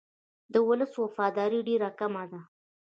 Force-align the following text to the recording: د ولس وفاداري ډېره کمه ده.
د 0.53 0.55
ولس 0.67 0.91
وفاداري 1.03 1.59
ډېره 1.69 1.89
کمه 1.99 2.23
ده. 2.31 2.39